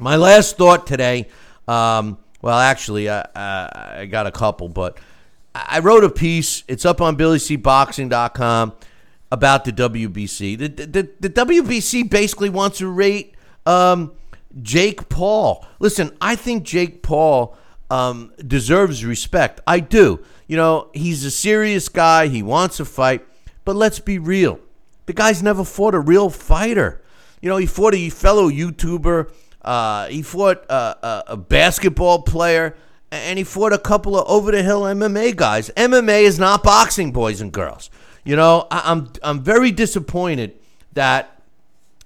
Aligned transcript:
My 0.00 0.16
last 0.16 0.56
thought 0.56 0.86
today. 0.86 1.28
Um, 1.66 2.18
well, 2.40 2.58
actually, 2.58 3.10
I, 3.10 3.26
I, 3.34 3.94
I 4.00 4.06
got 4.06 4.26
a 4.26 4.30
couple, 4.30 4.68
but 4.68 4.98
I 5.54 5.80
wrote 5.80 6.04
a 6.04 6.10
piece. 6.10 6.62
It's 6.68 6.84
up 6.84 7.00
on 7.00 7.16
BillyCBoxing.com 7.16 8.74
about 9.32 9.64
the 9.64 9.72
WBC. 9.72 10.58
The, 10.58 10.68
the, 10.68 11.10
the 11.20 11.30
WBC 11.30 12.08
basically 12.08 12.48
wants 12.48 12.78
to 12.78 12.88
rate 12.88 13.34
um, 13.66 14.12
Jake 14.62 15.08
Paul. 15.08 15.66
Listen, 15.80 16.16
I 16.20 16.36
think 16.36 16.62
Jake 16.62 17.02
Paul 17.02 17.56
um, 17.90 18.32
deserves 18.46 19.04
respect. 19.04 19.60
I 19.66 19.80
do. 19.80 20.20
You 20.46 20.56
know, 20.56 20.90
he's 20.94 21.24
a 21.24 21.30
serious 21.30 21.88
guy. 21.88 22.28
He 22.28 22.42
wants 22.42 22.78
to 22.78 22.84
fight. 22.84 23.26
But 23.64 23.76
let's 23.76 23.98
be 23.98 24.18
real. 24.18 24.60
The 25.06 25.12
guy's 25.12 25.42
never 25.42 25.64
fought 25.64 25.94
a 25.94 26.00
real 26.00 26.30
fighter. 26.30 27.02
You 27.42 27.48
know, 27.48 27.56
he 27.56 27.66
fought 27.66 27.94
a 27.94 28.10
fellow 28.10 28.48
YouTuber. 28.48 29.30
Uh, 29.68 30.08
he 30.08 30.22
fought 30.22 30.64
a, 30.70 31.24
a 31.28 31.36
basketball 31.36 32.22
player. 32.22 32.74
And 33.10 33.38
he 33.38 33.44
fought 33.44 33.72
a 33.72 33.78
couple 33.78 34.18
of 34.18 34.28
over 34.28 34.50
the 34.50 34.62
hill 34.62 34.82
MMA 34.82 35.34
guys. 35.34 35.70
MMA 35.76 36.22
is 36.22 36.38
not 36.38 36.62
boxing, 36.62 37.10
boys 37.10 37.40
and 37.40 37.50
girls. 37.50 37.88
You 38.22 38.36
know, 38.36 38.66
I, 38.70 38.92
am 38.92 38.98
I'm, 38.98 39.12
I'm 39.22 39.42
very 39.42 39.70
disappointed 39.70 40.58
that 40.92 41.40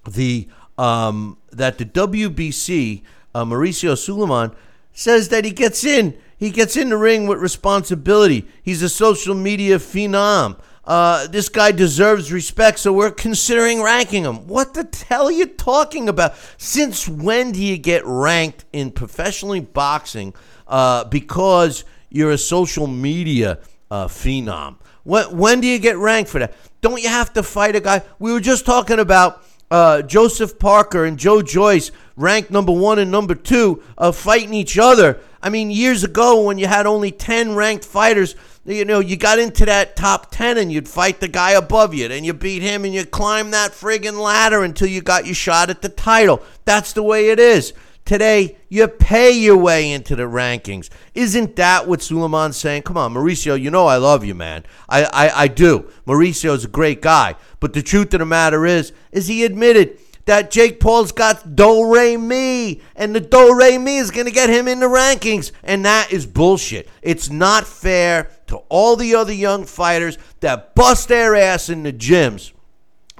the 0.08 0.48
um, 0.78 1.38
that 1.50 1.78
the 1.78 1.84
WBC 1.84 3.02
uh, 3.34 3.44
Mauricio 3.44 3.98
Sulaiman 3.98 4.54
says 4.92 5.28
that 5.30 5.44
he 5.44 5.50
gets 5.50 5.82
in. 5.82 6.16
He 6.36 6.50
gets 6.50 6.76
in 6.76 6.90
the 6.90 6.96
ring 6.96 7.26
with 7.26 7.38
responsibility. 7.38 8.46
He's 8.62 8.82
a 8.82 8.88
social 8.88 9.34
media 9.34 9.78
phenom. 9.78 10.56
Uh, 10.84 11.28
this 11.28 11.48
guy 11.48 11.70
deserves 11.70 12.32
respect, 12.32 12.78
so 12.78 12.92
we're 12.92 13.10
considering 13.10 13.82
ranking 13.82 14.24
him. 14.24 14.48
What 14.48 14.74
the 14.74 14.88
hell 15.08 15.26
are 15.26 15.32
you 15.32 15.46
talking 15.46 16.08
about? 16.08 16.34
Since 16.56 17.08
when 17.08 17.52
do 17.52 17.62
you 17.62 17.78
get 17.78 18.04
ranked 18.04 18.64
in 18.72 18.90
professionally 18.90 19.60
boxing 19.60 20.34
uh, 20.66 21.04
because 21.04 21.84
you're 22.10 22.32
a 22.32 22.38
social 22.38 22.88
media 22.88 23.60
uh, 23.90 24.08
phenom? 24.08 24.76
When, 25.04 25.36
when 25.36 25.60
do 25.60 25.68
you 25.68 25.78
get 25.78 25.98
ranked 25.98 26.30
for 26.30 26.40
that? 26.40 26.54
Don't 26.80 27.00
you 27.00 27.08
have 27.08 27.32
to 27.34 27.44
fight 27.44 27.76
a 27.76 27.80
guy? 27.80 28.02
We 28.18 28.32
were 28.32 28.40
just 28.40 28.66
talking 28.66 28.98
about 28.98 29.44
uh, 29.70 30.02
Joseph 30.02 30.58
Parker 30.58 31.04
and 31.04 31.16
Joe 31.16 31.42
Joyce 31.42 31.92
ranked 32.16 32.50
number 32.50 32.72
one 32.72 32.98
and 32.98 33.10
number 33.10 33.36
two 33.36 33.82
of 33.96 34.16
fighting 34.16 34.52
each 34.52 34.78
other. 34.78 35.20
I 35.40 35.48
mean, 35.48 35.70
years 35.70 36.04
ago 36.04 36.42
when 36.42 36.58
you 36.58 36.66
had 36.66 36.86
only 36.86 37.10
10 37.10 37.54
ranked 37.54 37.84
fighters, 37.84 38.34
you 38.64 38.84
know, 38.84 39.00
you 39.00 39.16
got 39.16 39.38
into 39.38 39.66
that 39.66 39.96
top 39.96 40.30
10 40.30 40.56
and 40.56 40.72
you'd 40.72 40.88
fight 40.88 41.20
the 41.20 41.28
guy 41.28 41.52
above 41.52 41.94
you. 41.94 42.06
Then 42.08 42.24
you 42.24 42.32
beat 42.32 42.62
him 42.62 42.84
and 42.84 42.94
you 42.94 43.04
climb 43.04 43.50
that 43.50 43.72
friggin' 43.72 44.20
ladder 44.20 44.62
until 44.62 44.88
you 44.88 45.00
got 45.00 45.26
your 45.26 45.34
shot 45.34 45.70
at 45.70 45.82
the 45.82 45.88
title. 45.88 46.42
That's 46.64 46.92
the 46.92 47.02
way 47.02 47.30
it 47.30 47.40
is. 47.40 47.72
Today, 48.04 48.56
you 48.68 48.88
pay 48.88 49.30
your 49.30 49.56
way 49.56 49.90
into 49.92 50.16
the 50.16 50.24
rankings. 50.24 50.90
Isn't 51.14 51.54
that 51.56 51.86
what 51.86 52.02
Sulaiman's 52.02 52.56
saying? 52.56 52.82
Come 52.82 52.96
on, 52.96 53.14
Mauricio, 53.14 53.60
you 53.60 53.70
know 53.70 53.86
I 53.86 53.96
love 53.96 54.24
you, 54.24 54.34
man. 54.34 54.64
I, 54.88 55.04
I, 55.04 55.42
I 55.42 55.48
do. 55.48 55.88
Mauricio's 56.04 56.64
a 56.64 56.68
great 56.68 57.00
guy. 57.00 57.36
But 57.60 57.74
the 57.74 57.82
truth 57.82 58.12
of 58.14 58.20
the 58.20 58.26
matter 58.26 58.66
is, 58.66 58.92
is 59.12 59.28
he 59.28 59.44
admitted 59.44 59.98
that 60.24 60.50
Jake 60.50 60.78
Paul's 60.80 61.12
got 61.12 61.56
do 61.56 61.92
re 61.92 62.16
mi, 62.16 62.80
and 62.94 63.14
the 63.14 63.20
do 63.20 63.56
re 63.56 63.78
mi 63.78 63.98
is 63.98 64.10
going 64.10 64.26
to 64.26 64.32
get 64.32 64.48
him 64.48 64.68
in 64.68 64.80
the 64.80 64.86
rankings, 64.86 65.52
and 65.62 65.84
that 65.84 66.12
is 66.12 66.26
bullshit. 66.26 66.88
It's 67.02 67.30
not 67.30 67.66
fair 67.66 68.30
to 68.46 68.58
all 68.68 68.96
the 68.96 69.14
other 69.14 69.32
young 69.32 69.64
fighters 69.64 70.18
that 70.40 70.74
bust 70.74 71.08
their 71.08 71.34
ass 71.34 71.68
in 71.68 71.82
the 71.82 71.92
gyms, 71.92 72.52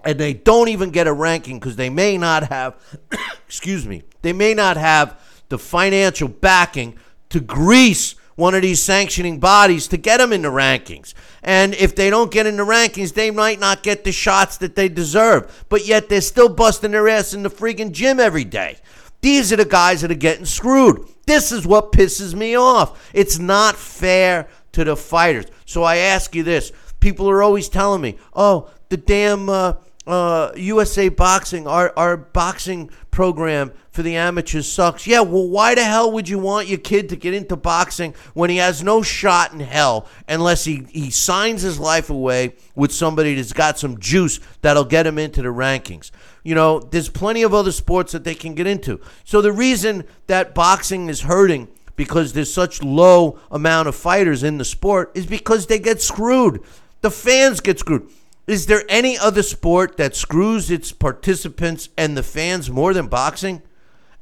and 0.05 0.19
they 0.19 0.33
don't 0.33 0.69
even 0.69 0.91
get 0.91 1.07
a 1.07 1.13
ranking 1.13 1.59
because 1.59 1.77
they 1.77 1.91
may 1.91 2.19
not 2.19 2.45
have, 2.45 2.77
excuse 3.47 3.87
me, 3.87 4.03
they 4.23 4.33
may 4.33 4.55
not 4.55 4.77
have 4.77 5.21
the 5.49 5.59
financial 5.59 6.29
backing 6.29 6.97
to 7.31 7.41
grease 7.41 8.15
one 8.37 8.55
of 8.55 8.63
these 8.63 8.83
sanctioning 8.83 9.39
bodies 9.39 9.89
to 9.89 9.97
get 9.97 10.19
them 10.19 10.33
in 10.33 10.43
the 10.43 10.49
rankings. 10.49 11.15
And 11.43 11.75
if 11.75 11.95
they 11.95 12.11
don't 12.11 12.31
get 12.31 12.47
in 12.47 12.57
the 12.57 12.65
rankings, 12.65 13.15
they 13.15 13.31
might 13.31 13.61
not 13.61 13.83
get 13.83 14.05
the 14.05 14.13
shots 14.13 14.57
that 14.59 14.77
they 14.77 14.89
deserve. 14.89 15.65
But 15.69 15.87
yet 15.87 16.09
they're 16.09 16.21
still 16.21 16.49
busting 16.49 16.93
their 16.93 17.09
ass 17.09 17.35
in 17.35 17.43
the 17.43 17.51
freaking 17.51 17.93
gym 17.93 18.21
every 18.21 18.45
day. 18.45 18.79
These 19.21 19.53
are 19.53 19.57
the 19.57 19.65
guys 19.65 20.01
that 20.01 20.11
are 20.11 20.15
getting 20.15 20.47
screwed. 20.47 21.09
This 21.27 21.53
is 21.53 21.67
what 21.67 21.93
pisses 21.93 22.35
me 22.35 22.57
off. 22.57 23.11
It's 23.15 23.39
not 23.39 23.77
fair 23.77 24.49
to 24.73 24.85
the 24.85 24.97
fighters. 24.97 25.47
So 25.65 25.83
I 25.83 25.97
ask 25.99 26.35
you 26.35 26.43
this 26.43 26.73
people 27.01 27.29
are 27.29 27.43
always 27.43 27.69
telling 27.69 28.01
me, 28.01 28.19
oh, 28.35 28.71
the 28.89 28.97
damn. 28.97 29.49
Uh, 29.49 29.75
uh, 30.07 30.51
USA 30.57 31.09
Boxing, 31.09 31.67
our, 31.67 31.93
our 31.97 32.17
boxing 32.17 32.91
program 33.11 33.73
for 33.91 34.03
the 34.03 34.17
amateurs 34.17 34.71
sucks. 34.71 35.07
Yeah, 35.07 35.21
well, 35.21 35.47
why 35.49 35.75
the 35.75 35.85
hell 35.85 36.11
would 36.13 36.29
you 36.29 36.39
want 36.39 36.67
your 36.67 36.79
kid 36.79 37.09
to 37.11 37.17
get 37.17 37.35
into 37.35 37.57
boxing 37.57 38.15
when 38.35 38.51
he 38.51 38.57
has 38.57 38.83
no 38.83 39.03
shot 39.03 39.53
in 39.53 39.61
hell 39.61 40.09
unless 40.27 40.65
he, 40.65 40.87
he 40.91 41.11
signs 41.11 41.63
his 41.63 41.79
life 41.79 42.11
away 42.11 42.55
with 42.75 42.93
somebody 42.93 43.35
that's 43.35 43.53
got 43.53 43.79
some 43.79 43.99
juice 43.99 44.41
that'll 44.63 44.85
get 44.85 45.07
him 45.07 45.19
into 45.19 45.43
the 45.43 45.49
rankings? 45.49 46.11
You 46.43 46.55
know, 46.55 46.81
there's 46.81 47.09
plenty 47.09 47.43
of 47.43 47.55
other 47.55 47.73
sports 47.73 48.13
that 48.13 48.25
they 48.25 48.35
can 48.35 48.55
get 48.55 48.67
into. 48.67 49.01
So 49.25 49.41
the 49.41 49.53
reason 49.53 50.05
that 50.27 50.55
boxing 50.55 51.09
is 51.09 51.21
hurting 51.21 51.69
because 51.95 52.33
there's 52.33 52.53
such 52.53 52.83
low 52.83 53.39
amount 53.51 53.87
of 53.87 53.95
fighters 53.95 54.43
in 54.43 54.59
the 54.59 54.65
sport 54.65 55.13
is 55.15 55.27
because 55.27 55.67
they 55.67 55.79
get 55.79 56.01
screwed. 56.01 56.61
The 57.03 57.11
fans 57.11 57.61
get 57.61 57.79
screwed. 57.79 58.11
Is 58.53 58.67
there 58.67 58.85
any 58.89 59.17
other 59.17 59.43
sport 59.43 59.97
that 59.97 60.15
screws 60.15 60.71
its 60.71 60.93
participants 60.93 61.89
and 61.97 62.17
the 62.17 62.23
fans 62.23 62.71
more 62.71 62.93
than 62.93 63.07
boxing? 63.07 63.63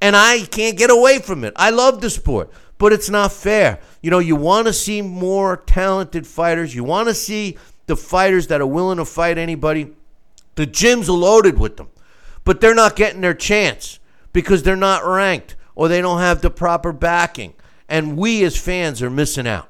And 0.01 0.15
I 0.15 0.45
can't 0.47 0.79
get 0.79 0.89
away 0.89 1.19
from 1.19 1.45
it. 1.45 1.53
I 1.57 1.71
love 1.71 2.01
the 2.01 2.11
sport, 2.11 2.51
but 2.79 2.93
it's 2.93 3.11
not 3.11 3.33
fair. 3.33 3.81
You 4.01 4.11
know, 4.11 4.21
you 4.21 4.37
want 4.37 4.69
to 4.69 4.73
see 4.73 5.03
more 5.03 5.57
talented 5.57 6.27
fighters. 6.27 6.75
You 6.75 6.85
want 6.85 7.09
to 7.09 7.15
see 7.15 7.59
the 7.87 7.97
fighters 7.97 8.47
that 8.47 8.61
are 8.61 8.67
willing 8.67 8.99
to 8.99 9.05
fight 9.05 9.37
anybody. 9.37 9.93
The 10.55 10.67
gyms 10.67 11.09
are 11.09 11.13
loaded 11.13 11.59
with 11.59 11.77
them, 11.77 11.89
but 12.45 12.61
they're 12.61 12.75
not 12.75 12.97
getting 12.97 13.21
their 13.21 13.35
chance 13.35 13.99
because 14.33 14.63
they're 14.63 14.77
not 14.77 15.05
ranked 15.05 15.57
or 15.75 15.89
they 15.89 16.01
don't 16.01 16.21
have 16.21 16.41
the 16.41 16.51
proper 16.51 16.93
backing. 16.93 17.55
And 17.89 18.17
we 18.17 18.45
as 18.45 18.57
fans 18.57 19.03
are 19.03 19.11
missing 19.11 19.49
out. 19.49 19.69